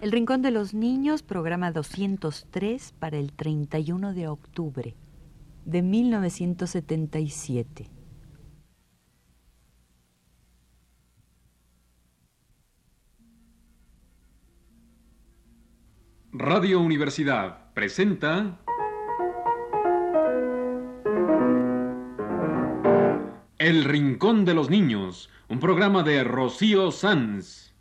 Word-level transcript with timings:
El 0.00 0.12
Rincón 0.12 0.42
de 0.42 0.50
los 0.50 0.74
Niños, 0.74 1.22
programa 1.22 1.70
203 1.70 2.94
para 2.98 3.18
el 3.18 3.32
31 3.32 4.14
de 4.14 4.28
octubre 4.28 4.96
de 5.64 5.82
1977. 5.82 7.90
Radio 16.32 16.80
Universidad 16.80 17.72
presenta 17.74 18.58
El 23.58 23.84
Rincón 23.84 24.44
de 24.44 24.54
los 24.54 24.70
Niños, 24.70 25.30
un 25.48 25.60
programa 25.60 26.02
de 26.02 26.24
Rocío 26.24 26.90
Sanz. 26.90 27.71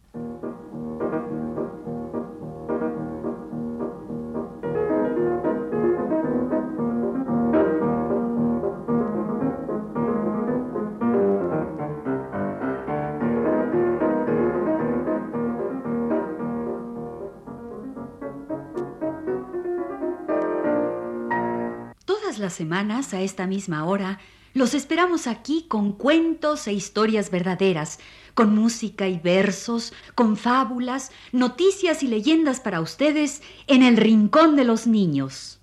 Semanas, 22.53 23.13
a 23.13 23.21
esta 23.21 23.47
misma 23.47 23.85
hora, 23.85 24.19
los 24.53 24.73
esperamos 24.73 25.27
aquí 25.27 25.65
con 25.67 25.93
cuentos 25.93 26.67
e 26.67 26.73
historias 26.73 27.31
verdaderas, 27.31 27.99
con 28.33 28.53
música 28.53 29.07
y 29.07 29.17
versos, 29.17 29.93
con 30.13 30.35
fábulas, 30.35 31.11
noticias 31.31 32.03
y 32.03 32.07
leyendas 32.07 32.59
para 32.59 32.81
ustedes 32.81 33.41
en 33.67 33.81
el 33.81 33.97
Rincón 33.97 34.55
de 34.55 34.65
los 34.65 34.87
Niños. 34.87 35.61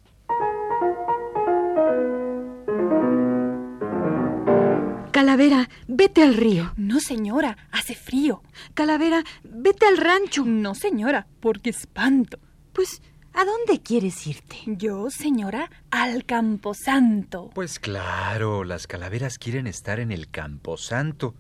Calavera, 5.18 5.68
vete 5.88 6.22
al 6.22 6.34
río. 6.34 6.72
No, 6.76 7.00
señora, 7.00 7.58
hace 7.72 7.94
frío. 7.96 8.42
Calavera, 8.74 9.24
vete 9.42 9.84
al 9.84 9.96
rancho. 9.96 10.44
No, 10.46 10.76
señora, 10.76 11.26
porque 11.41 11.70
espanto. 11.70 12.38
Pues, 12.72 13.02
¿a 13.39 13.44
dónde 13.44 13.81
quieres 13.81 14.27
irte? 14.27 14.56
Yo, 14.67 15.11
señora, 15.11 15.70
al 15.92 16.25
Camposanto. 16.25 17.50
Pues 17.55 17.78
claro, 17.78 18.64
las 18.64 18.89
calaveras 18.89 19.39
quieren 19.39 19.69
estar 19.69 20.00
en 20.00 20.11
el 20.11 20.28
Camposanto. 20.28 21.36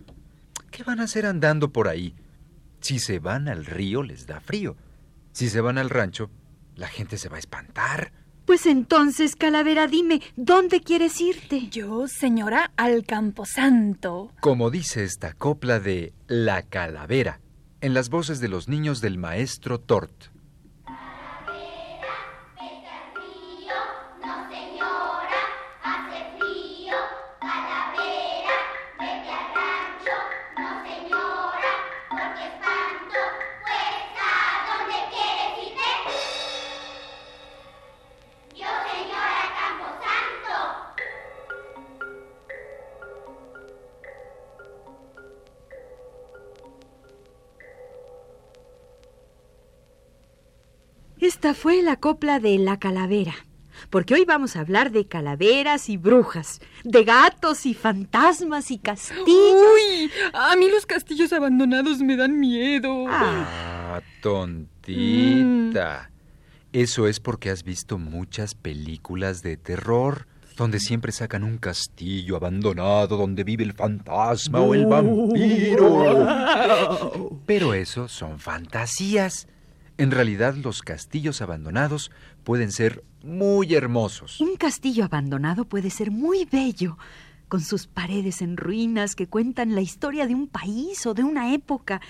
¿Qué 0.70 0.84
van 0.84 1.00
a 1.00 1.04
hacer 1.04 1.26
andando 1.26 1.72
por 1.72 1.88
ahí? 1.88 2.14
Si 2.80 3.00
se 3.00 3.18
van 3.18 3.48
al 3.48 3.66
río 3.66 4.04
les 4.04 4.28
da 4.28 4.40
frío. 4.40 4.76
Si 5.32 5.48
se 5.48 5.60
van 5.60 5.76
al 5.76 5.90
rancho, 5.90 6.30
la 6.76 6.86
gente 6.86 7.18
se 7.18 7.28
va 7.28 7.34
a 7.34 7.40
espantar. 7.40 8.12
Pues 8.46 8.66
entonces, 8.66 9.34
Calavera, 9.34 9.88
dime, 9.88 10.22
¿dónde 10.36 10.80
quieres 10.80 11.20
irte? 11.20 11.68
Yo, 11.68 12.06
señora, 12.06 12.70
al 12.76 13.04
Camposanto. 13.06 14.30
Como 14.40 14.70
dice 14.70 15.02
esta 15.02 15.32
copla 15.32 15.80
de 15.80 16.12
La 16.28 16.62
Calavera, 16.62 17.40
en 17.80 17.92
las 17.92 18.08
voces 18.08 18.38
de 18.38 18.46
los 18.46 18.68
niños 18.68 19.00
del 19.00 19.18
maestro 19.18 19.80
Tort. 19.80 20.37
Esta 51.48 51.62
fue 51.62 51.80
la 51.82 51.96
copla 51.96 52.40
de 52.40 52.58
La 52.58 52.78
Calavera, 52.78 53.34
porque 53.88 54.12
hoy 54.12 54.26
vamos 54.26 54.54
a 54.54 54.60
hablar 54.60 54.92
de 54.92 55.06
calaveras 55.06 55.88
y 55.88 55.96
brujas, 55.96 56.60
de 56.84 57.04
gatos 57.04 57.64
y 57.64 57.72
fantasmas 57.72 58.70
y 58.70 58.76
castillos. 58.76 59.26
¡Uy! 59.26 60.10
A 60.34 60.54
mí 60.56 60.68
los 60.68 60.84
castillos 60.84 61.32
abandonados 61.32 62.00
me 62.00 62.18
dan 62.18 62.38
miedo. 62.38 63.06
Ah, 63.08 64.02
tontita. 64.20 66.10
Eso 66.74 67.08
es 67.08 67.18
porque 67.18 67.48
has 67.48 67.64
visto 67.64 67.96
muchas 67.96 68.54
películas 68.54 69.40
de 69.42 69.56
terror, 69.56 70.26
donde 70.54 70.80
siempre 70.80 71.12
sacan 71.12 71.44
un 71.44 71.56
castillo 71.56 72.36
abandonado 72.36 73.16
donde 73.16 73.42
vive 73.42 73.64
el 73.64 73.72
fantasma 73.72 74.60
o 74.60 74.74
el 74.74 74.84
vampiro. 74.84 76.26
Pero 77.46 77.72
eso 77.72 78.06
son 78.06 78.38
fantasías. 78.38 79.48
En 79.98 80.12
realidad 80.12 80.54
los 80.54 80.82
castillos 80.82 81.42
abandonados 81.42 82.12
pueden 82.44 82.70
ser 82.70 83.02
muy 83.24 83.74
hermosos. 83.74 84.40
Un 84.40 84.54
castillo 84.54 85.04
abandonado 85.04 85.64
puede 85.64 85.90
ser 85.90 86.12
muy 86.12 86.44
bello, 86.44 86.96
con 87.48 87.60
sus 87.60 87.88
paredes 87.88 88.40
en 88.40 88.56
ruinas 88.56 89.16
que 89.16 89.26
cuentan 89.26 89.74
la 89.74 89.80
historia 89.80 90.28
de 90.28 90.36
un 90.36 90.46
país 90.46 91.04
o 91.04 91.14
de 91.14 91.24
una 91.24 91.52
época. 91.52 92.00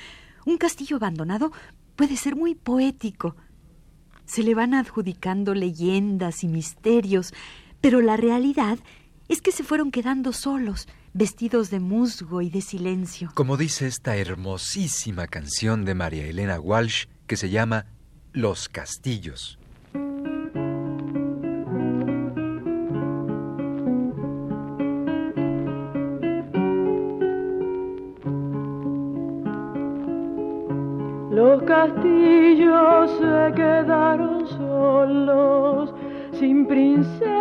Un 0.45 0.59
castillo 0.59 0.97
abandonado 0.97 1.51
puede 1.97 2.19
ser 2.19 2.37
muy 2.37 2.55
poético. 2.55 3.37
Se 4.27 4.43
le 4.43 4.55
van 4.55 4.75
adjudicando 4.75 5.55
leyendas 5.55 6.45
y 6.45 6.49
misterios, 6.49 7.33
pero 7.81 8.03
la 8.03 8.19
realidad 8.19 8.79
es 9.29 9.41
que 9.41 9.51
se 9.51 9.65
fueron 9.65 9.91
quedando 9.93 10.35
solos, 10.35 10.89
vestidos 11.15 11.71
de 11.71 11.81
musgo 11.81 12.43
y 12.43 12.51
de 12.51 12.61
silencio. 12.61 13.31
Como 13.35 13.57
dice 13.57 13.87
esta 13.87 14.17
hermosísima 14.17 15.27
canción 15.27 15.87
de 15.87 15.95
María 15.95 16.27
Elena 16.27 16.61
Walsh 16.61 17.07
que 17.29 17.37
se 17.37 17.51
llama 17.51 17.87
Los 18.33 18.69
Castillos. 18.69 19.59
Los 31.31 31.63
castillos 31.63 33.11
se 33.21 33.55
quedaron 33.55 34.47
solos, 34.49 35.95
sin 36.33 36.67
princesa 36.67 37.38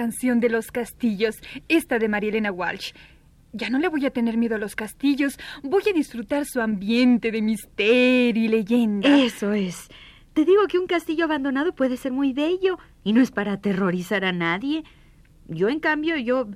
canción 0.00 0.40
de 0.40 0.48
los 0.48 0.72
castillos, 0.72 1.36
esta 1.68 1.98
de 1.98 2.08
Marielena 2.08 2.50
Walsh. 2.50 2.92
Ya 3.52 3.68
no 3.68 3.78
le 3.78 3.88
voy 3.88 4.06
a 4.06 4.10
tener 4.10 4.38
miedo 4.38 4.54
a 4.54 4.58
los 4.58 4.74
castillos, 4.74 5.38
voy 5.62 5.82
a 5.90 5.92
disfrutar 5.92 6.46
su 6.46 6.62
ambiente 6.62 7.30
de 7.30 7.42
misterio 7.42 8.44
y 8.44 8.48
leyenda. 8.48 9.06
Eso 9.22 9.52
es. 9.52 9.88
Te 10.32 10.46
digo 10.46 10.66
que 10.68 10.78
un 10.78 10.86
castillo 10.86 11.26
abandonado 11.26 11.74
puede 11.74 11.98
ser 11.98 12.12
muy 12.12 12.32
bello 12.32 12.78
y 13.04 13.12
no 13.12 13.20
es 13.20 13.30
para 13.30 13.52
aterrorizar 13.52 14.24
a 14.24 14.32
nadie. 14.32 14.84
Yo, 15.48 15.68
en 15.68 15.80
cambio, 15.80 16.16
yo 16.16 16.48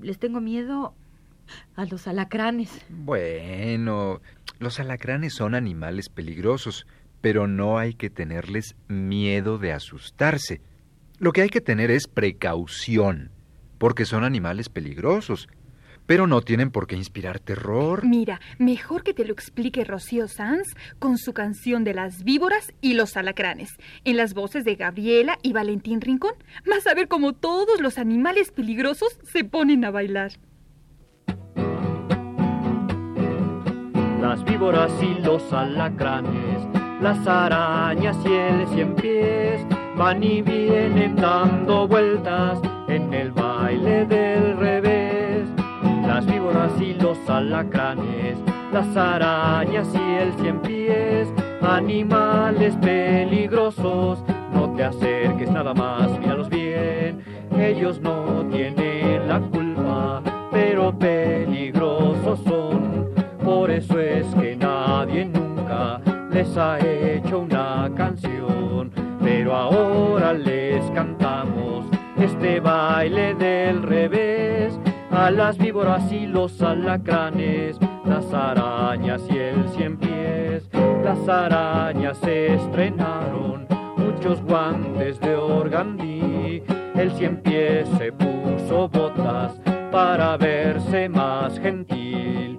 les 0.00 0.18
tengo 0.18 0.40
miedo 0.40 0.94
a 1.76 1.84
los 1.84 2.08
alacranes. 2.08 2.70
Bueno, 2.88 4.22
los 4.60 4.80
alacranes 4.80 5.34
son 5.34 5.54
animales 5.54 6.08
peligrosos, 6.08 6.86
pero 7.20 7.46
no 7.48 7.76
hay 7.76 7.92
que 7.92 8.08
tenerles 8.08 8.76
miedo 8.88 9.58
de 9.58 9.72
asustarse. 9.74 10.62
Lo 11.20 11.32
que 11.32 11.42
hay 11.42 11.48
que 11.48 11.60
tener 11.60 11.90
es 11.90 12.06
precaución, 12.06 13.32
porque 13.78 14.04
son 14.04 14.22
animales 14.22 14.68
peligrosos, 14.68 15.48
pero 16.06 16.28
no 16.28 16.42
tienen 16.42 16.70
por 16.70 16.86
qué 16.86 16.94
inspirar 16.94 17.40
terror. 17.40 18.06
Mira, 18.06 18.40
mejor 18.58 19.02
que 19.02 19.14
te 19.14 19.24
lo 19.24 19.32
explique 19.32 19.84
Rocío 19.84 20.28
Sanz 20.28 20.68
con 21.00 21.18
su 21.18 21.32
canción 21.32 21.82
de 21.82 21.92
las 21.92 22.22
víboras 22.22 22.72
y 22.80 22.94
los 22.94 23.16
alacranes, 23.16 23.70
en 24.04 24.16
las 24.16 24.32
voces 24.32 24.64
de 24.64 24.76
Gabriela 24.76 25.38
y 25.42 25.52
Valentín 25.52 26.00
Rincón. 26.00 26.34
Vas 26.64 26.86
a 26.86 26.94
ver 26.94 27.08
cómo 27.08 27.32
todos 27.32 27.80
los 27.80 27.98
animales 27.98 28.52
peligrosos 28.52 29.18
se 29.24 29.42
ponen 29.42 29.84
a 29.84 29.90
bailar. 29.90 30.30
Las 34.20 34.44
víboras 34.44 34.92
y 35.02 35.20
los 35.20 35.52
alacranes, 35.52 36.62
las 37.02 37.26
arañas 37.26 38.16
y 38.24 38.32
el 38.32 38.68
cien 38.68 38.94
pies 38.94 39.77
van 39.98 40.22
y 40.22 40.40
vienen 40.42 41.16
dando 41.16 41.88
vueltas 41.88 42.60
en 42.86 43.12
el 43.12 43.32
baile 43.32 44.06
del 44.06 44.56
revés. 44.56 45.42
Las 46.06 46.24
víboras 46.24 46.70
y 46.80 46.94
los 46.94 47.18
alacranes, 47.28 48.38
las 48.72 48.96
arañas 48.96 49.88
y 49.92 50.22
el 50.22 50.32
cien 50.34 50.60
pies, 50.60 51.28
animales 51.60 52.76
peligrosos, 52.76 54.22
no 54.54 54.70
te 54.76 54.84
acerques 54.84 55.50
nada 55.50 55.74
más, 55.74 56.16
míralos 56.20 56.48
bien, 56.48 57.24
ellos 57.58 58.00
no 58.00 58.46
tienen 58.52 59.28
la 59.28 59.40
culpa, 59.40 60.22
pero 60.52 60.96
peligrosos 60.96 62.38
son, 62.44 63.08
por 63.44 63.68
eso 63.68 63.98
es 63.98 64.26
que 64.36 64.54
nadie 64.54 65.24
nunca 65.24 66.00
les 66.30 66.56
ha 66.56 66.78
hecho 66.78 67.40
una 67.40 67.90
canción, 67.96 68.92
pero 69.28 69.54
ahora 69.54 70.32
les 70.32 70.82
cantamos 70.92 71.84
este 72.16 72.60
baile 72.60 73.34
del 73.34 73.82
revés 73.82 74.80
a 75.10 75.30
las 75.30 75.58
víboras 75.58 76.10
y 76.10 76.26
los 76.26 76.62
alacranes, 76.62 77.78
las 78.06 78.32
arañas 78.32 79.22
y 79.28 79.36
el 79.36 79.68
cien 79.68 79.98
pies. 79.98 80.70
Las 81.04 81.28
arañas 81.28 82.16
se 82.18 82.54
estrenaron 82.54 83.66
muchos 83.98 84.40
guantes 84.42 85.20
de 85.20 85.36
organdí. 85.36 86.62
El 86.94 87.12
cien 87.12 87.36
pies 87.42 87.86
se 87.98 88.10
puso 88.12 88.88
botas 88.88 89.60
para 89.92 90.38
verse 90.38 91.06
más 91.10 91.60
gentil. 91.60 92.56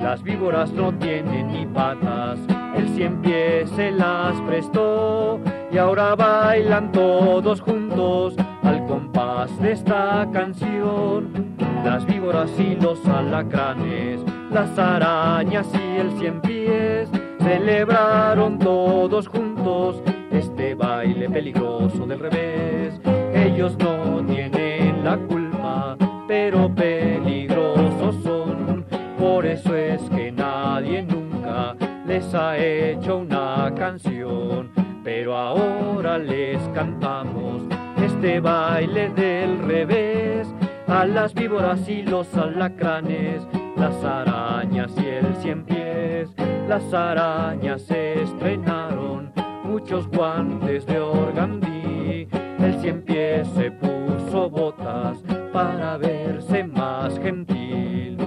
Las 0.00 0.20
víboras 0.24 0.72
no 0.72 0.92
tienen 0.94 1.52
ni 1.52 1.64
patas, 1.66 2.40
el 2.74 2.88
cien 2.88 3.20
pies 3.22 3.70
se 3.70 3.92
las 3.92 4.40
prestó 4.40 5.40
y 5.70 5.78
ahora 5.78 6.14
bailan 6.14 6.90
todos 6.92 7.60
juntos 7.60 8.34
al 8.62 8.86
compás 8.86 9.56
de 9.60 9.72
esta 9.72 10.28
canción. 10.32 11.56
Las 11.84 12.06
víboras 12.06 12.50
y 12.58 12.74
los 12.76 13.04
alacranes, 13.06 14.20
las 14.50 14.78
arañas 14.78 15.66
y 15.74 15.96
el 16.00 16.10
cien 16.18 16.40
pies 16.40 17.08
celebraron 17.40 18.58
todos 18.58 19.28
juntos 19.28 20.02
este 20.30 20.74
baile 20.74 21.28
peligroso 21.28 22.06
del 22.06 22.18
revés. 22.18 23.00
Ellos 23.34 23.76
no 23.78 24.24
tienen 24.26 25.04
la 25.04 25.16
culpa, 25.16 25.96
pero 26.26 26.74
peligrosos 26.74 28.16
son. 28.22 28.84
Por 29.18 29.46
eso 29.46 29.74
es 29.74 30.00
que 30.10 30.30
nadie 30.32 31.02
nunca 31.02 31.74
les 32.06 32.34
ha 32.34 32.56
hecho 32.56 33.18
una 33.18 33.72
canción. 33.76 34.87
Pero 35.10 35.34
ahora 35.38 36.18
les 36.18 36.58
cantamos 36.74 37.62
este 37.96 38.40
baile 38.40 39.08
del 39.08 39.58
revés 39.60 40.46
a 40.86 41.06
las 41.06 41.32
víboras 41.32 41.88
y 41.88 42.02
los 42.02 42.36
alacranes, 42.36 43.40
las 43.74 44.04
arañas 44.04 44.92
y 44.98 45.06
el 45.06 45.34
cien 45.36 45.64
pies. 45.64 46.28
Las 46.68 46.92
arañas 46.92 47.80
se 47.80 48.22
estrenaron 48.22 49.32
muchos 49.64 50.06
guantes 50.08 50.84
de 50.84 51.00
organdí. 51.00 52.28
El 52.58 52.78
cien 52.82 53.00
pies 53.00 53.48
se 53.56 53.70
puso 53.70 54.50
botas 54.50 55.24
para 55.54 55.96
verse 55.96 56.64
más 56.64 57.18
gentil. 57.18 58.18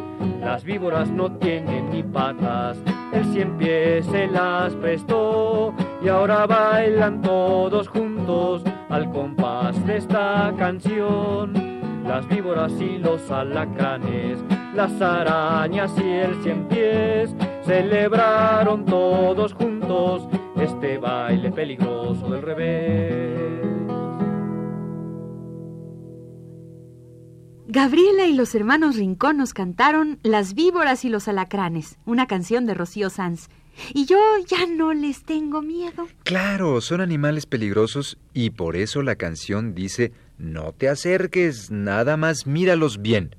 Las 0.44 0.64
víboras 0.64 1.12
no 1.12 1.32
tienen 1.34 1.92
ni 1.92 2.02
patas, 2.02 2.76
el 3.14 3.24
cien 3.26 3.56
pies 3.60 4.04
se 4.08 4.26
las 4.26 4.74
prestó 4.78 5.76
y 6.04 6.08
ahora 6.08 6.48
bailan 6.48 7.22
todos 7.22 7.88
juntos 7.88 8.64
al 8.90 9.12
compás 9.12 9.86
de 9.86 9.98
esta 9.98 10.54
canción. 10.58 11.54
Las 12.04 12.28
víboras 12.28 12.74
y 12.82 12.98
los 12.98 13.30
alacranes, 13.30 14.40
las 14.76 15.02
arañas 15.02 15.92
y 15.98 16.10
el 16.10 16.42
cien 16.44 16.68
pies 16.68 17.36
celebraron 17.64 18.86
todos 18.86 19.54
juntos 19.54 20.28
este 20.58 20.98
baile 20.98 21.52
peligroso 21.52 22.30
del 22.30 22.42
revés. 22.42 23.62
Gabriela 27.68 28.26
y 28.26 28.34
los 28.34 28.54
hermanos 28.54 28.98
Rincón 28.98 29.38
nos 29.38 29.54
cantaron 29.54 30.20
Las 30.24 30.56
víboras 30.56 31.06
y 31.06 31.10
los 31.10 31.30
alacranes, 31.30 32.00
una 32.06 32.28
canción 32.28 32.66
de 32.66 32.74
Rocío 32.74 33.10
Sanz. 33.10 33.48
Y 33.94 34.06
yo 34.06 34.20
ya 34.48 34.66
no 34.66 34.94
les 34.94 35.24
tengo 35.24 35.62
miedo. 35.62 36.08
Claro, 36.24 36.82
son 36.82 37.02
animales 37.02 37.46
peligrosos 37.46 38.18
y 38.34 38.52
por 38.52 38.76
eso 38.76 39.02
la 39.02 39.16
canción 39.16 39.74
dice 39.74 40.12
no 40.38 40.74
te 40.74 40.90
acerques, 40.90 41.70
nada 41.70 42.18
más 42.18 42.48
míralos 42.48 43.02
bien. 43.02 43.36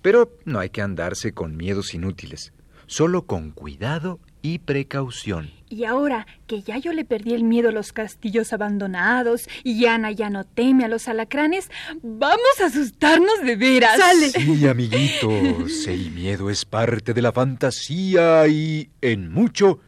Pero 0.00 0.32
no 0.44 0.60
hay 0.60 0.70
que 0.70 0.80
andarse 0.80 1.32
con 1.32 1.56
miedos 1.56 1.92
inútiles, 1.92 2.52
solo 2.86 3.26
con 3.26 3.50
cuidado 3.50 4.18
y 4.42 4.58
precaución. 4.60 5.50
Y 5.70 5.84
ahora 5.84 6.26
que 6.46 6.62
ya 6.62 6.78
yo 6.78 6.92
le 6.92 7.04
perdí 7.04 7.34
el 7.34 7.44
miedo 7.44 7.68
a 7.68 7.72
los 7.72 7.92
castillos 7.92 8.52
abandonados 8.52 9.48
y 9.64 9.84
Ana 9.86 10.10
ya 10.12 10.30
no 10.30 10.44
teme 10.44 10.84
a 10.84 10.88
los 10.88 11.08
alacranes, 11.08 11.70
vamos 12.02 12.60
a 12.60 12.66
asustarnos 12.66 13.42
de 13.44 13.56
veras. 13.56 13.98
¡Sale! 13.98 14.30
Sí, 14.30 14.66
amiguitos, 14.66 15.86
el 15.86 16.10
miedo 16.12 16.48
es 16.48 16.64
parte 16.64 17.12
de 17.12 17.22
la 17.22 17.32
fantasía 17.32 18.48
y, 18.48 18.90
en 19.02 19.30
mucho, 19.30 19.80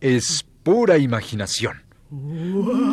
es 0.00 0.46
pura 0.62 0.98
imaginación. 0.98 1.82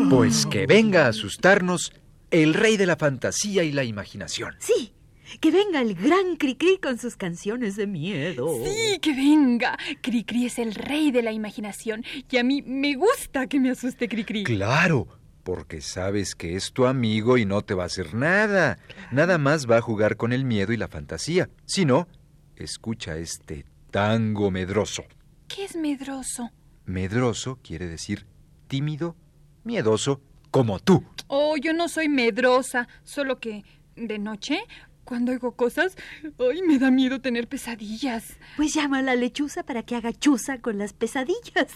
Pues 0.09 0.45
que 0.45 0.67
venga 0.67 1.05
a 1.05 1.09
asustarnos 1.09 1.91
el 2.29 2.53
rey 2.53 2.77
de 2.77 2.85
la 2.85 2.97
fantasía 2.97 3.63
y 3.63 3.71
la 3.71 3.83
imaginación. 3.83 4.55
Sí, 4.59 4.93
que 5.39 5.51
venga 5.51 5.81
el 5.81 5.95
gran 5.95 6.35
Cricri 6.37 6.77
con 6.77 6.97
sus 6.97 7.15
canciones 7.15 7.75
de 7.75 7.87
miedo. 7.87 8.47
Sí, 8.63 8.99
que 8.99 9.13
venga. 9.13 9.77
Cricri 10.01 10.45
es 10.45 10.59
el 10.59 10.73
rey 10.75 11.11
de 11.11 11.21
la 11.21 11.31
imaginación 11.31 12.03
y 12.29 12.37
a 12.37 12.43
mí 12.43 12.61
me 12.61 12.95
gusta 12.95 13.47
que 13.47 13.59
me 13.59 13.71
asuste 13.71 14.07
Cricri. 14.07 14.43
Claro, 14.43 15.07
porque 15.43 15.81
sabes 15.81 16.35
que 16.35 16.55
es 16.55 16.73
tu 16.73 16.85
amigo 16.85 17.37
y 17.37 17.45
no 17.45 17.61
te 17.61 17.73
va 17.73 17.83
a 17.83 17.87
hacer 17.87 18.13
nada. 18.13 18.77
Nada 19.11 19.37
más 19.37 19.69
va 19.69 19.77
a 19.77 19.81
jugar 19.81 20.17
con 20.17 20.33
el 20.33 20.45
miedo 20.45 20.73
y 20.73 20.77
la 20.77 20.87
fantasía. 20.87 21.49
Si 21.65 21.85
no, 21.85 22.07
escucha 22.55 23.17
este 23.17 23.65
tango 23.91 24.51
medroso. 24.51 25.05
¿Qué 25.47 25.65
es 25.65 25.75
medroso? 25.75 26.51
Medroso 26.85 27.59
quiere 27.63 27.87
decir 27.87 28.25
tímido, 28.67 29.15
miedoso, 29.63 30.21
como 30.51 30.79
tú. 30.79 31.03
Oh, 31.27 31.55
yo 31.57 31.73
no 31.73 31.87
soy 31.87 32.09
medrosa, 32.09 32.87
solo 33.03 33.39
que 33.39 33.63
de 33.95 34.19
noche, 34.19 34.59
cuando 35.07 35.31
oigo 35.31 35.55
cosas, 35.55 35.95
ay, 36.37 36.61
me 36.63 36.77
da 36.79 36.91
miedo 36.91 37.21
tener 37.21 37.47
pesadillas. 37.47 38.37
Pues 38.57 38.73
llama 38.73 38.99
a 38.99 39.01
la 39.01 39.15
lechuza 39.15 39.63
para 39.63 39.83
que 39.83 39.95
haga 39.95 40.11
chuza 40.11 40.59
con 40.59 40.77
las 40.77 40.91
pesadillas, 40.91 41.71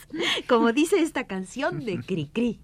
como 0.49 0.73
dice 0.73 1.01
esta 1.01 1.25
canción 1.25 1.85
de 1.85 1.99
Cricri. 2.05 2.59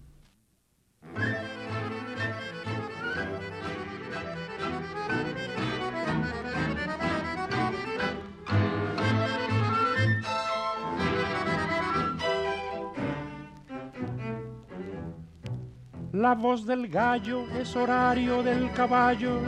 La 16.12 16.34
voz 16.34 16.66
del 16.66 16.88
gallo 16.88 17.48
es 17.58 17.76
horario 17.76 18.42
del 18.42 18.72
caballo, 18.72 19.40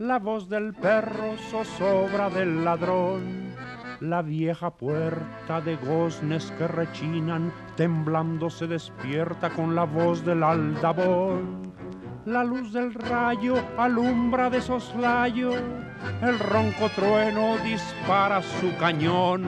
la 0.00 0.18
voz 0.18 0.48
del 0.48 0.72
perro 0.72 1.36
zozobra 1.50 2.30
del 2.30 2.64
ladrón. 2.64 3.54
La 4.00 4.22
vieja 4.22 4.70
puerta 4.70 5.60
de 5.60 5.76
goznes 5.76 6.50
que 6.52 6.66
rechinan, 6.66 7.52
temblando 7.76 8.48
se 8.48 8.66
despierta 8.66 9.50
con 9.50 9.74
la 9.74 9.84
voz 9.84 10.24
del 10.24 10.42
aldabón. 10.42 11.74
La 12.24 12.42
luz 12.44 12.72
del 12.72 12.94
rayo 12.94 13.56
alumbra 13.76 14.48
de 14.48 14.62
soslayo, 14.62 15.50
el 16.22 16.38
ronco 16.38 16.88
trueno 16.96 17.58
dispara 17.58 18.40
su 18.40 18.74
cañón 18.78 19.44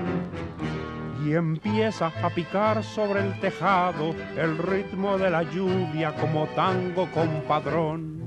y 1.25 1.33
empieza 1.33 2.13
a 2.23 2.29
picar 2.29 2.85
sobre 2.85 3.27
el 3.27 3.41
tejado 3.41 4.15
el 4.37 4.59
ritmo 4.59 5.17
de 5.17 5.31
la 5.31 5.45
lluvia 5.45 6.15
como 6.15 6.45
tango 6.49 7.09
compadrón. 7.11 8.22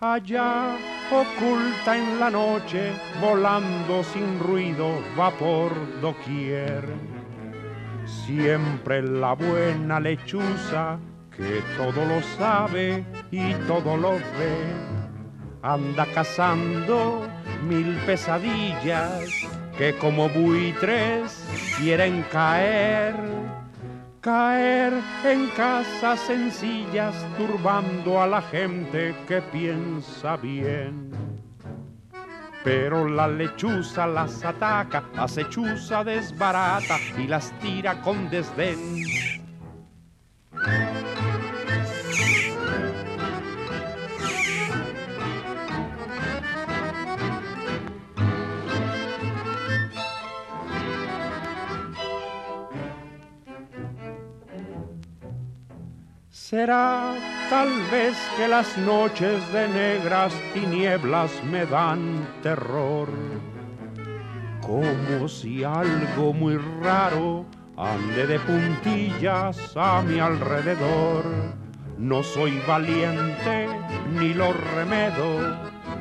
Allá, 0.00 0.76
oculta 1.10 1.98
en 1.98 2.20
la 2.20 2.30
noche, 2.30 2.92
volando 3.20 4.04
sin 4.04 4.38
ruido, 4.38 5.02
va 5.18 5.32
por 5.32 5.72
doquier. 6.00 6.84
Siempre 8.06 9.02
la 9.02 9.32
buena 9.32 9.98
lechuza, 9.98 11.00
que 11.36 11.64
todo 11.76 12.04
lo 12.04 12.22
sabe 12.38 13.04
y 13.32 13.54
todo 13.66 13.96
lo 13.96 14.12
ve, 14.12 14.72
anda 15.62 16.06
cazando 16.14 17.26
mil 17.68 17.96
pesadillas 18.06 19.48
que 19.76 19.96
como 19.98 20.28
buitres 20.28 21.44
quieren 21.76 22.24
caer, 22.30 23.16
caer 24.28 24.92
en 25.24 25.46
casas 25.56 26.20
sencillas, 26.20 27.14
turbando 27.38 28.20
a 28.20 28.26
la 28.26 28.42
gente 28.42 29.14
que 29.26 29.40
piensa 29.40 30.36
bien. 30.36 31.10
Pero 32.62 33.08
la 33.08 33.26
lechuza 33.26 34.06
las 34.06 34.44
ataca, 34.44 35.02
acechuza 35.16 36.04
desbarata 36.04 36.98
y 37.16 37.26
las 37.26 37.58
tira 37.60 38.02
con 38.02 38.28
desdén. 38.28 39.37
Será 56.40 57.14
tal 57.50 57.68
vez 57.90 58.16
que 58.36 58.48
las 58.48 58.78
noches 58.78 59.52
de 59.52 59.68
negras 59.68 60.32
tinieblas 60.54 61.30
me 61.50 61.66
dan 61.66 62.26
terror, 62.42 63.08
como 64.62 65.28
si 65.28 65.64
algo 65.64 66.32
muy 66.32 66.56
raro 66.80 67.44
ande 67.76 68.26
de 68.28 68.38
puntillas 68.38 69.58
a 69.76 70.00
mi 70.00 70.20
alrededor. 70.20 71.24
No 71.98 72.22
soy 72.22 72.62
valiente 72.66 73.68
ni 74.12 74.32
lo 74.32 74.52
remedo, 74.74 75.58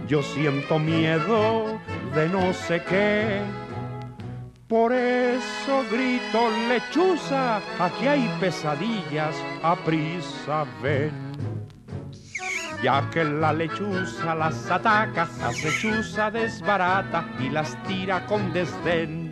yo 0.08 0.22
siento 0.22 0.80
miedo 0.80 1.80
de 2.14 2.30
no 2.30 2.54
sé 2.54 2.84
qué 2.84 3.42
por 4.68 4.92
eso 4.92 5.86
grito 5.90 6.50
lechuza, 6.68 7.58
aquí 7.80 8.08
hay 8.08 8.28
pesadillas, 8.40 9.36
a 9.64 9.76
ven. 10.82 11.12
Ya 12.84 13.10
que 13.10 13.24
la 13.24 13.54
lechuza 13.54 14.36
las 14.36 14.70
ataca, 14.70 15.30
acechuza 15.42 16.30
desbarata 16.30 17.26
y 17.40 17.50
las 17.50 17.82
tira 17.84 18.26
con 18.26 18.54
desdén. 18.54 19.28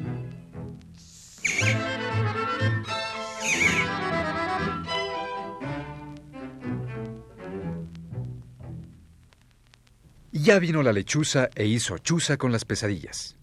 Ya 10.32 10.60
vino 10.60 10.82
la 10.82 10.94
lechuza 10.94 11.50
e 11.56 11.66
hizo 11.66 11.98
chuza 11.98 12.38
con 12.38 12.52
las 12.52 12.66
pesadillas. 12.66 13.36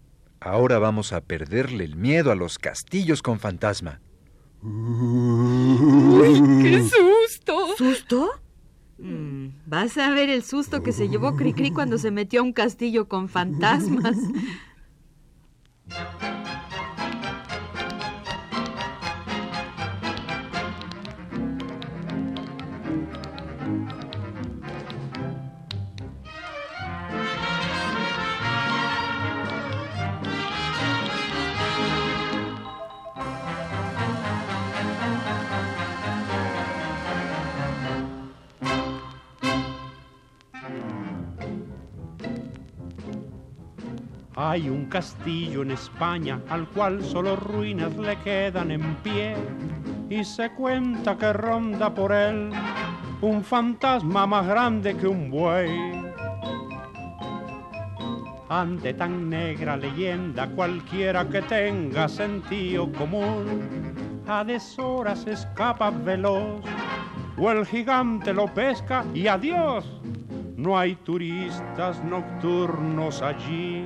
Ahora 0.45 0.77
vamos 0.77 1.13
a 1.13 1.21
perderle 1.21 1.85
el 1.85 1.95
miedo 1.95 2.29
a 2.29 2.35
los 2.35 2.59
castillos 2.59 3.21
con 3.21 3.39
fantasma. 3.39 4.01
¡Qué 6.61 6.83
susto! 6.83 7.77
¿Susto? 7.77 8.29
Mm, 8.97 9.47
vas 9.65 9.97
a 9.97 10.09
ver 10.09 10.27
el 10.29 10.43
susto 10.43 10.83
que 10.83 10.91
se 10.91 11.07
llevó 11.07 11.37
Cricri 11.37 11.71
cuando 11.71 11.97
se 11.97 12.11
metió 12.11 12.41
a 12.41 12.43
un 12.43 12.51
castillo 12.51 13.07
con 13.07 13.29
fantasmas. 13.29 14.17
Hay 44.45 44.67
un 44.67 44.87
castillo 44.87 45.61
en 45.61 45.71
España 45.71 46.41
al 46.49 46.67
cual 46.67 47.01
solo 47.01 47.37
ruinas 47.37 47.95
le 47.95 48.17
quedan 48.17 48.71
en 48.71 48.95
pie 48.95 49.37
y 50.09 50.21
se 50.25 50.51
cuenta 50.51 51.17
que 51.17 51.31
ronda 51.31 51.95
por 51.95 52.11
él 52.11 52.51
un 53.21 53.41
fantasma 53.41 54.27
más 54.27 54.45
grande 54.45 54.97
que 54.97 55.07
un 55.07 55.31
buey. 55.31 55.93
Ante 58.49 58.93
tan 58.95 59.29
negra 59.29 59.77
leyenda 59.77 60.49
cualquiera 60.49 61.25
que 61.29 61.41
tenga 61.43 62.09
sentido 62.09 62.91
común 62.91 63.93
a 64.27 64.43
deshoras 64.43 65.25
escapa 65.25 65.89
veloz 65.89 66.61
o 67.37 67.49
el 67.49 67.65
gigante 67.65 68.33
lo 68.33 68.53
pesca 68.53 69.05
y 69.13 69.25
adiós. 69.27 70.01
No 70.57 70.77
hay 70.77 70.95
turistas 70.95 72.03
nocturnos 72.03 73.21
allí. 73.21 73.85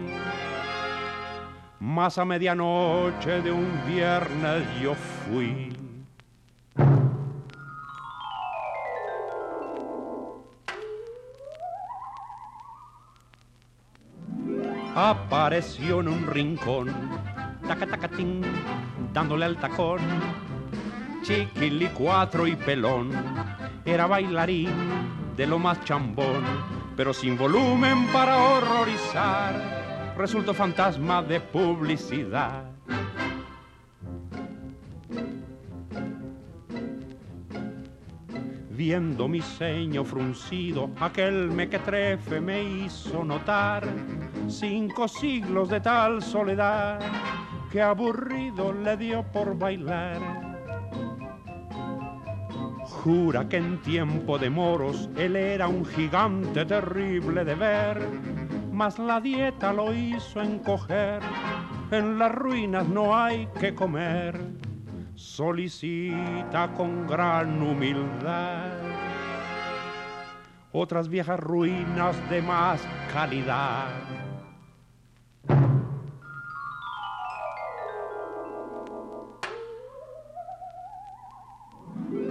Más 1.98 2.20
a 2.20 2.26
medianoche 2.26 3.42
de 3.42 3.52
un 3.52 3.68
viernes 3.88 4.64
yo 4.80 4.94
fui. 4.94 5.76
Apareció 14.96 16.02
en 16.02 16.10
un 16.10 16.28
rincón, 16.28 16.94
taca 17.68 17.88
dándole 19.12 19.46
al 19.46 19.58
tacón, 19.58 19.98
chiquilicuatro 21.24 22.46
y 22.46 22.56
pelón, 22.56 23.10
era 23.84 24.06
bailarín 24.06 24.70
de 25.36 25.48
lo 25.48 25.58
más 25.58 25.84
chambón, 25.84 26.44
pero 26.96 27.12
sin 27.12 27.36
volumen 27.36 28.06
para 28.14 28.38
horrorizar, 28.38 29.77
resultó 30.18 30.54
fantasma 30.54 31.22
de 31.22 31.40
publicidad. 31.40 32.66
Viendo 38.72 39.28
mi 39.28 39.42
ceño 39.42 40.04
fruncido, 40.04 40.90
aquel 41.00 41.52
mequetrefe 41.52 42.42
me 42.42 42.64
hizo 42.64 43.24
notar 43.24 43.88
cinco 44.48 45.08
siglos 45.08 45.70
de 45.70 45.82
tal 45.82 46.22
soledad 46.22 47.00
que 47.72 47.82
aburrido 47.82 48.74
le 48.74 48.98
dio 48.98 49.24
por 49.24 49.58
bailar. 49.58 50.20
Jura 52.86 53.48
que 53.48 53.58
en 53.58 53.82
tiempo 53.82 54.38
de 54.38 54.50
moros 54.50 55.10
él 55.16 55.36
era 55.36 55.68
un 55.68 55.86
gigante 55.86 56.66
terrible 56.66 57.44
de 57.44 57.56
ver, 57.56 58.08
mas 58.78 59.00
la 59.00 59.20
dieta 59.20 59.74
lo 59.74 59.92
hizo 59.92 60.40
encoger, 60.40 61.20
en 61.90 62.20
las 62.20 62.32
ruinas 62.32 62.88
no 62.88 63.18
hay 63.18 63.48
que 63.60 63.74
comer, 63.74 64.40
solicita 65.16 66.72
con 66.76 67.08
gran 67.08 67.60
humildad 67.60 68.70
otras 70.72 71.10
viejas 71.10 71.40
ruinas 71.40 72.16
de 72.30 72.40
más 72.44 72.80
calidad. 73.12 73.88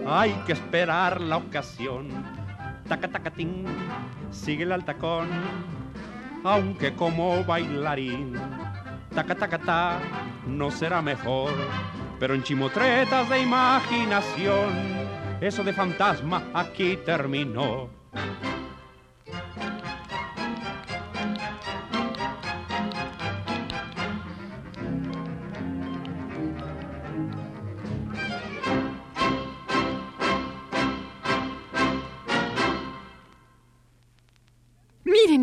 hay 0.09 0.31
que 0.47 0.53
esperar 0.53 1.21
la 1.21 1.38
ocasión. 1.38 2.09
Taca, 2.88 3.09
taca, 3.09 3.33
tin, 3.33 3.65
sigue 4.31 4.62
el 4.62 4.71
altacón, 4.71 5.29
aunque 6.49 6.95
como 6.95 7.45
bailarín. 7.45 8.35
Taca, 9.15 9.35
taca, 9.35 9.59
ta, 9.59 10.00
no 10.47 10.71
será 10.71 11.03
mejor, 11.03 11.53
pero 12.19 12.35
en 12.35 12.43
chimotretas 12.43 13.29
de 13.29 13.41
imaginación, 13.41 14.71
eso 15.41 15.65
de 15.65 15.73
fantasma 15.73 16.45
aquí 16.55 16.99
terminó. 17.05 17.88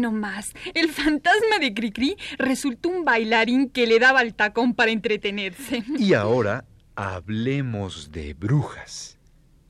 Miren 0.04 0.20
nomás, 0.20 0.54
el 0.74 0.90
fantasma 0.92 1.60
de 1.60 1.74
Cricri 1.74 2.18
resultó 2.38 2.90
un 2.90 3.06
bailarín 3.06 3.70
que 3.70 3.88
le 3.88 4.00
daba 4.00 4.22
el 4.22 4.34
tacón 4.34 4.74
para 4.74 4.92
entretenerse. 4.92 5.84
Y 5.98 6.14
ahora 6.14 6.66
hablemos 6.96 8.12
de 8.12 8.34
brujas. 8.34 9.18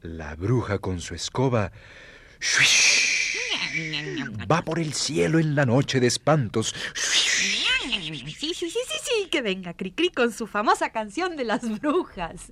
La 0.01 0.35
bruja 0.35 0.79
con 0.79 0.99
su 0.99 1.13
escoba 1.13 1.71
¡shuish! 2.39 3.37
va 4.51 4.61
por 4.63 4.79
el 4.79 4.93
cielo 4.93 5.39
en 5.39 5.55
la 5.55 5.65
noche 5.65 5.99
de 5.99 6.07
espantos. 6.07 6.73
¡shuish! 6.95 7.33
Sí, 8.37 8.53
sí, 8.53 8.53
sí, 8.53 8.69
sí, 8.69 8.97
sí, 9.03 9.29
que 9.29 9.41
venga 9.41 9.73
Cricri 9.73 10.09
con 10.09 10.31
su 10.31 10.47
famosa 10.47 10.91
canción 10.91 11.35
de 11.37 11.43
las 11.43 11.79
brujas. 11.79 12.51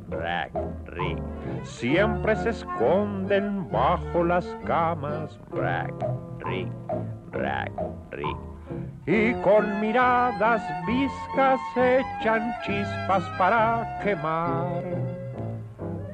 rick. 0.11 1.21
Siempre 1.63 2.35
se 2.35 2.49
esconden 2.49 3.69
bajo 3.71 4.23
las 4.23 4.45
camas, 4.65 5.39
rack, 5.51 5.93
rick, 6.39 6.69
rick. 8.11 8.37
Y 9.05 9.33
con 9.41 9.79
miradas 9.81 10.61
viscas 10.85 11.59
echan 11.75 12.53
chispas 12.63 13.23
para 13.37 13.99
quemar 14.03 14.83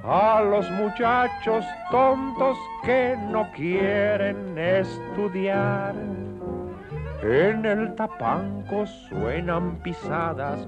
a 0.04 0.42
los 0.42 0.70
muchachos 0.72 1.66
tontos 1.92 2.58
que 2.84 3.18
no 3.30 3.52
quieren 3.52 4.58
estudiar. 4.58 5.94
En 7.22 7.66
el 7.66 7.94
tapanco 7.96 8.86
suenan 8.86 9.76
pisadas, 9.84 10.68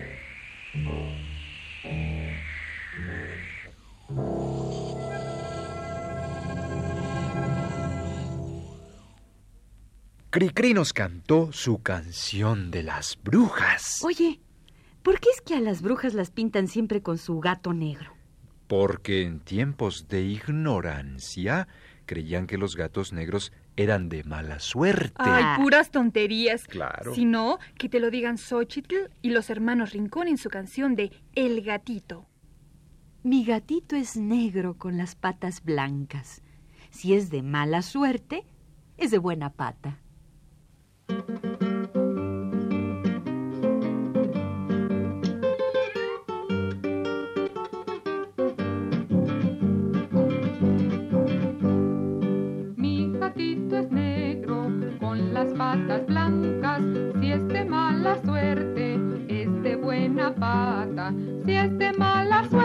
Cricri 10.29 10.73
nos 10.73 10.93
cantó 10.93 11.51
su 11.51 11.81
canción 11.81 12.71
de 12.71 12.83
las 12.83 13.19
brujas. 13.21 13.99
Oye, 14.01 14.39
¿por 15.03 15.19
qué 15.19 15.29
es 15.29 15.41
que 15.41 15.55
a 15.55 15.59
las 15.59 15.81
brujas 15.81 16.13
las 16.13 16.31
pintan 16.31 16.69
siempre 16.69 17.01
con 17.01 17.17
su 17.17 17.41
gato 17.41 17.73
negro? 17.73 18.13
Porque 18.67 19.23
en 19.23 19.41
tiempos 19.41 20.07
de 20.07 20.21
ignorancia 20.21 21.67
creían 22.05 22.47
que 22.47 22.57
los 22.57 22.77
gatos 22.77 23.11
negros 23.11 23.51
eran 23.77 24.09
de 24.09 24.23
mala 24.23 24.59
suerte. 24.59 25.13
Ay, 25.17 25.61
puras 25.61 25.91
tonterías. 25.91 26.65
Claro. 26.65 27.13
Si 27.15 27.25
no, 27.25 27.59
que 27.77 27.89
te 27.89 27.99
lo 27.99 28.11
digan 28.11 28.37
Xochitl 28.37 28.95
y 29.21 29.29
los 29.29 29.49
hermanos 29.49 29.91
Rincón 29.91 30.27
en 30.27 30.37
su 30.37 30.49
canción 30.49 30.95
de 30.95 31.11
El 31.33 31.61
gatito. 31.61 32.27
Mi 33.23 33.45
gatito 33.45 33.95
es 33.95 34.17
negro 34.17 34.77
con 34.77 34.97
las 34.97 35.15
patas 35.15 35.63
blancas. 35.63 36.41
Si 36.89 37.13
es 37.13 37.29
de 37.29 37.43
mala 37.43 37.81
suerte, 37.81 38.45
es 38.97 39.11
de 39.11 39.19
buena 39.19 39.53
pata. 39.53 39.99
Blancas, 55.99 56.81
si 57.19 57.31
es 57.31 57.47
de 57.47 57.65
mala 57.65 58.17
suerte, 58.23 58.99
es 59.27 59.63
de 59.63 59.75
buena 59.75 60.33
pata, 60.33 61.13
si 61.45 61.53
es 61.53 61.77
de 61.77 61.93
mala 61.93 62.47
suerte, 62.49 62.60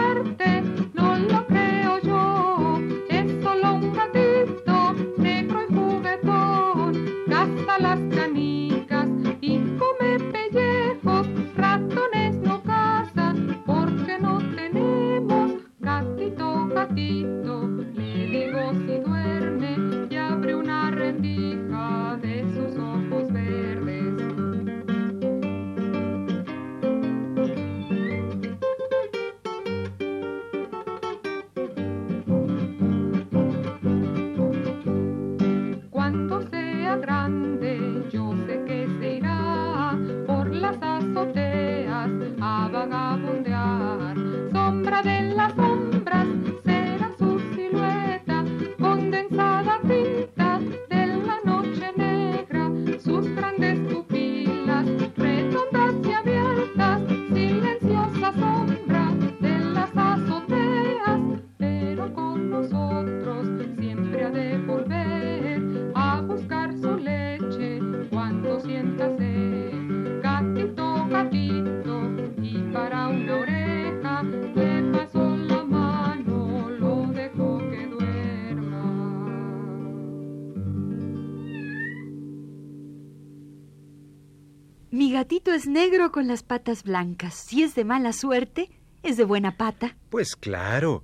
gatito 85.27 85.51
es 85.51 85.67
negro 85.67 86.13
con 86.13 86.25
las 86.29 86.41
patas 86.41 86.83
blancas. 86.83 87.33
Si 87.33 87.61
es 87.61 87.75
de 87.75 87.83
mala 87.83 88.13
suerte, 88.13 88.69
es 89.03 89.17
de 89.17 89.25
buena 89.25 89.57
pata. 89.57 89.97
Pues 90.09 90.37
claro, 90.37 91.03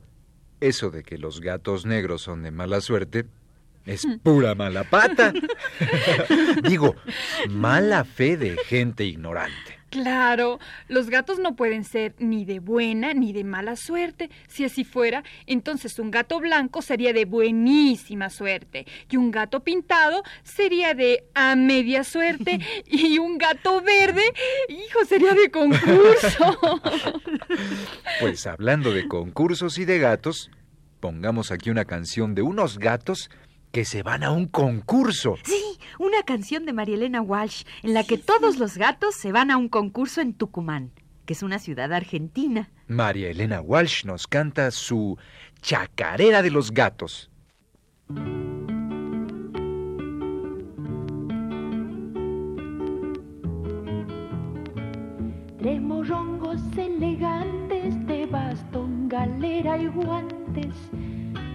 eso 0.61 0.91
de 0.91 1.03
que 1.03 1.17
los 1.17 1.41
gatos 1.41 1.85
negros 1.85 2.21
son 2.21 2.41
de 2.41 2.49
mala 2.51 2.79
suerte 2.79 3.25
es 3.85 4.07
pura 4.23 4.55
mala 4.55 4.85
pata. 4.85 5.33
Digo, 6.63 6.95
mala 7.49 8.05
fe 8.05 8.37
de 8.37 8.55
gente 8.65 9.03
ignorante. 9.03 9.82
Claro, 9.93 10.59
los 10.87 11.11
gatos 11.11 11.37
no 11.37 11.55
pueden 11.55 11.83
ser 11.83 12.15
ni 12.17 12.45
de 12.45 12.59
buena 12.59 13.13
ni 13.13 13.31
de 13.31 13.43
mala 13.43 13.75
suerte. 13.75 14.31
Si 14.47 14.65
así 14.65 14.83
fuera, 14.83 15.23
entonces 15.45 15.99
un 15.99 16.09
gato 16.09 16.39
blanco 16.39 16.81
sería 16.81 17.13
de 17.13 17.25
buenísima 17.25 18.31
suerte 18.31 18.87
y 19.07 19.17
un 19.17 19.29
gato 19.29 19.59
pintado 19.59 20.23
sería 20.41 20.95
de 20.95 21.25
a 21.35 21.55
media 21.55 22.03
suerte 22.03 22.59
y 22.87 23.19
un 23.19 23.37
gato 23.37 23.81
verde, 23.81 24.23
hijo, 24.67 25.05
sería 25.05 25.35
de 25.35 25.51
concurso. 25.51 26.59
Pues 28.19 28.47
hablando 28.47 28.91
de 28.91 29.07
concursos 29.07 29.77
y 29.77 29.85
de 29.85 29.99
gatos, 29.99 30.49
pongamos 30.99 31.51
aquí 31.51 31.69
una 31.69 31.85
canción 31.85 32.33
de 32.33 32.41
unos 32.41 32.79
gatos 32.79 33.29
que 33.71 33.85
se 33.85 34.03
van 34.03 34.23
a 34.23 34.31
un 34.31 34.47
concurso. 34.47 35.35
Sí, 35.43 35.62
una 35.99 36.23
canción 36.23 36.65
de 36.65 36.73
María 36.73 36.95
Elena 36.95 37.21
Walsh 37.21 37.63
en 37.83 37.93
la 37.93 38.03
que 38.03 38.17
todos 38.17 38.57
los 38.57 38.77
gatos 38.77 39.15
se 39.15 39.31
van 39.31 39.51
a 39.51 39.57
un 39.57 39.69
concurso 39.69 40.21
en 40.21 40.33
Tucumán, 40.33 40.91
que 41.25 41.33
es 41.33 41.43
una 41.43 41.59
ciudad 41.59 41.93
argentina. 41.93 42.69
María 42.87 43.29
Elena 43.29 43.61
Walsh 43.61 44.05
nos 44.05 44.27
canta 44.27 44.71
su 44.71 45.17
Chacarera 45.61 46.41
de 46.41 46.51
los 46.51 46.71
Gatos. 46.71 47.29
Tres 55.59 55.81
morrongos 55.81 56.59
elegantes 56.77 58.05
de 58.05 58.25
bastón, 58.25 59.07
galera 59.07 59.77
y 59.77 59.87
guantes, 59.87 60.75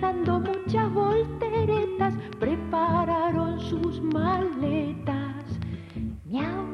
dando 0.01 0.41
muchas 0.41 0.93
volteretas, 0.93 2.15
prepararon 2.39 3.61
sus 3.61 4.01
maletas. 4.03 5.45
Miau, 6.25 6.65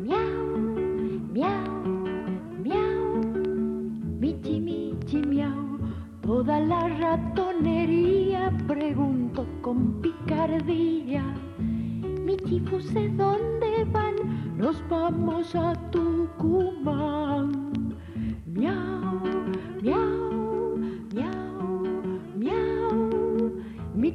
miau, 0.00 0.58
miau, 1.32 1.84
miau, 2.62 3.22
michi, 4.20 4.60
michi, 4.60 5.18
miau. 5.18 5.78
Toda 6.22 6.60
la 6.60 6.88
ratonería 6.88 8.52
preguntó 8.66 9.46
con 9.62 10.00
picardía. 10.00 11.24
Michi, 12.24 12.60
¿dónde 13.16 13.84
van? 13.92 14.14
Nos 14.56 14.82
vamos 14.88 15.54
a 15.54 15.74
Tucumán. 15.90 17.63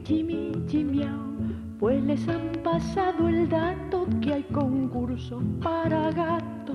Miau. 0.10 1.38
Pues 1.80 2.04
les 2.04 2.28
han 2.28 2.52
pasado 2.64 3.28
el 3.28 3.48
dato 3.48 4.08
que 4.22 4.34
hay 4.34 4.44
concurso 4.44 5.40
para 5.62 6.12
gato. 6.12 6.74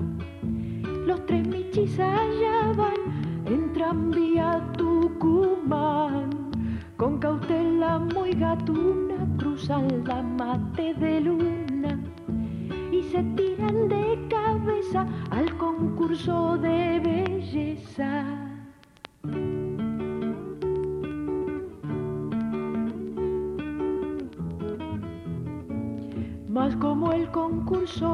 Los 1.05 1.25
tres 1.25 1.45
michis 1.45 1.99
allá 1.99 2.71
van, 2.77 3.45
entran 3.45 4.11
vía 4.11 4.65
Tucumán. 4.77 6.29
Con 6.95 7.17
cautela 7.19 7.99
muy 7.99 8.31
gatuna 8.31 9.27
cruzan 9.37 10.05
la 10.05 10.21
mate 10.23 10.93
de 10.93 11.19
luna 11.19 11.99
y 12.89 13.03
se 13.03 13.21
tiran 13.35 13.89
de 13.89 14.17
cabeza 14.29 15.05
al 15.31 15.57
concurso 15.57 16.57
de 16.57 17.01
belleza. 17.01 18.34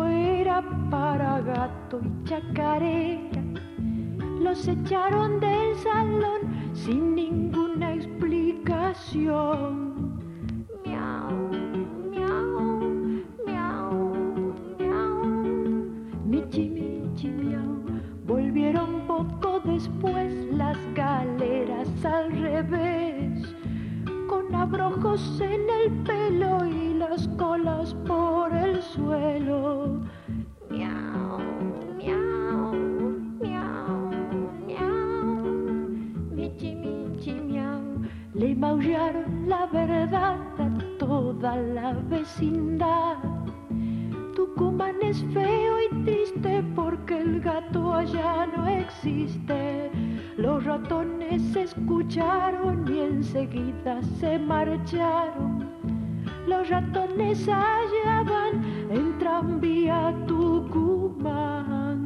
Era 0.05 0.61
para 0.89 1.39
gato 1.41 2.01
y 2.03 2.23
chacarera, 2.27 3.41
los 4.41 4.67
echaron 4.67 5.39
del 5.39 5.77
salón 5.77 6.41
sin 6.73 7.15
ninguna 7.15 7.93
explicación. 7.93 9.80
Se 54.21 54.37
marcharon. 54.37 55.67
Los 56.47 56.69
ratones 56.69 57.47
allá 57.47 58.23
van 58.23 58.63
en 58.91 59.17
tranvía 59.17 60.15
Tucumán. 60.27 61.99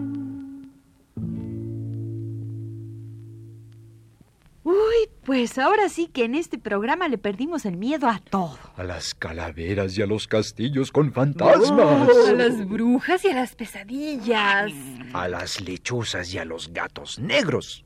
Uy, 4.63 5.09
Pues 5.25 5.57
ahora 5.57 5.89
sí 5.89 6.07
que 6.07 6.23
en 6.23 6.35
este 6.35 6.57
programa 6.57 7.09
le 7.09 7.17
perdimos 7.17 7.65
el 7.65 7.75
miedo 7.75 8.07
a 8.07 8.19
todo. 8.19 8.57
A 8.77 8.83
las 8.83 9.13
calaveras 9.13 9.97
y 9.97 10.01
a 10.01 10.07
los 10.07 10.27
castillos 10.27 10.93
con 10.93 11.11
fantasmas. 11.11 12.09
A 12.29 12.31
las 12.31 12.65
brujas 12.65 13.25
y 13.25 13.29
a 13.29 13.35
las 13.35 13.55
pesadillas. 13.55 14.71
A 15.13 15.27
las 15.27 15.59
lechuzas 15.59 16.33
y 16.33 16.37
a 16.37 16.45
los 16.45 16.71
gatos 16.71 17.19
negros. 17.19 17.83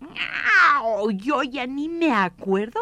Yo 1.16 1.42
ya 1.44 1.66
ni 1.66 1.90
me 1.90 2.12
acuerdo 2.12 2.82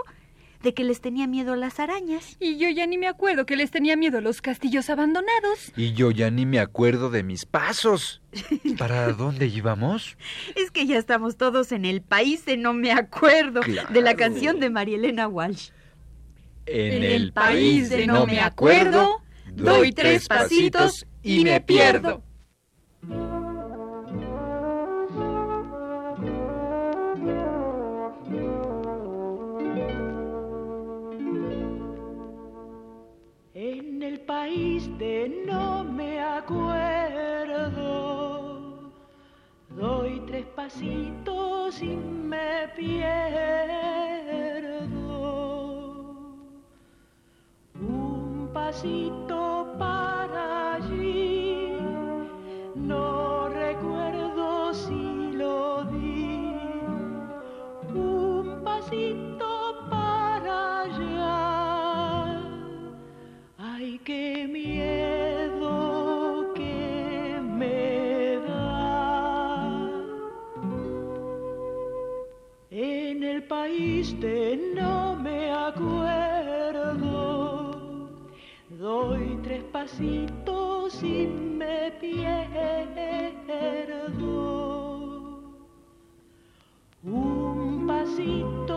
de 0.61 0.73
que 0.73 0.83
les 0.83 1.01
tenía 1.01 1.27
miedo 1.27 1.53
a 1.53 1.55
las 1.55 1.79
arañas. 1.79 2.37
Y 2.39 2.57
yo 2.57 2.69
ya 2.69 2.85
ni 2.87 2.97
me 2.97 3.07
acuerdo 3.07 3.45
que 3.45 3.55
les 3.55 3.71
tenía 3.71 3.95
miedo 3.95 4.17
a 4.17 4.21
los 4.21 4.41
castillos 4.41 4.89
abandonados. 4.89 5.71
Y 5.75 5.93
yo 5.93 6.11
ya 6.11 6.31
ni 6.31 6.45
me 6.45 6.59
acuerdo 6.59 7.09
de 7.09 7.23
mis 7.23 7.45
pasos. 7.45 8.21
¿Para 8.77 9.13
dónde 9.13 9.47
íbamos? 9.47 10.17
Es 10.55 10.71
que 10.71 10.85
ya 10.85 10.97
estamos 10.97 11.37
todos 11.37 11.71
en 11.71 11.85
el 11.85 12.01
país 12.01 12.45
de 12.45 12.57
no 12.57 12.73
me 12.73 12.91
acuerdo 12.91 13.61
de 13.61 14.01
la 14.01 14.15
canción 14.15 14.59
de 14.59 14.69
María 14.69 14.97
Elena 14.97 15.27
Walsh. 15.27 15.69
En, 16.65 17.03
el 17.03 17.31
país 17.31 17.89
de 17.89 18.07
no 18.07 18.25
me 18.25 18.41
acuerdo, 18.41 19.21
doy 19.53 19.93
tres 19.93 20.27
pasitos 20.27 21.05
y 21.23 21.43
me 21.43 21.61
pierdo. 21.61 22.23
País 34.27 34.89
de 34.99 35.43
no 35.47 35.83
me 35.85 36.19
acuerdo, 36.19 36.59
doy 39.69 40.21
tres 40.27 40.45
pasitos 40.47 41.81
y 41.81 41.95
me 41.95 42.67
pierdo. 42.75 43.07
Un 47.79 48.49
pasito 48.53 49.46
de 74.15 74.73
no 74.73 75.15
me 75.17 75.51
acuerdo, 75.51 76.95
doy 78.69 79.37
tres 79.43 79.63
pasitos 79.65 81.03
y 81.03 81.27
me 81.27 81.91
pierdo. 81.99 82.37
Un 87.03 87.85
pasito 87.85 88.76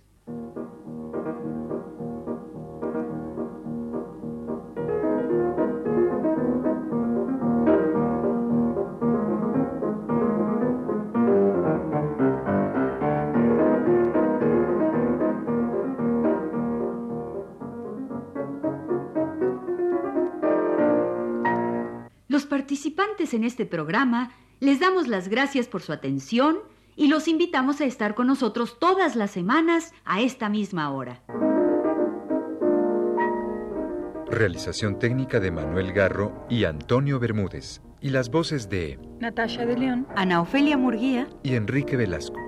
En 23.33 23.43
este 23.43 23.65
programa 23.65 24.31
les 24.59 24.79
damos 24.79 25.07
las 25.07 25.27
gracias 25.27 25.67
por 25.67 25.81
su 25.81 25.91
atención 25.91 26.57
y 26.95 27.07
los 27.07 27.27
invitamos 27.27 27.81
a 27.81 27.85
estar 27.85 28.15
con 28.15 28.27
nosotros 28.27 28.77
todas 28.79 29.15
las 29.15 29.31
semanas 29.31 29.93
a 30.05 30.21
esta 30.21 30.49
misma 30.49 30.91
hora. 30.91 31.21
Realización 34.29 34.97
técnica 34.97 35.39
de 35.39 35.51
Manuel 35.51 35.91
Garro 35.93 36.45
y 36.49 36.63
Antonio 36.63 37.19
Bermúdez. 37.19 37.81
Y 37.99 38.09
las 38.09 38.31
voces 38.31 38.69
de 38.69 38.97
Natasha 39.19 39.65
de 39.65 39.77
León. 39.77 40.07
Ana 40.15 40.41
Ofelia 40.41 40.77
Murguía. 40.77 41.27
y 41.43 41.53
Enrique 41.55 41.97
Velasco. 41.97 42.40